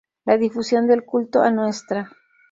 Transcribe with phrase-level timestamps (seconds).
[0.25, 2.09] La difusión del culto a Ntra.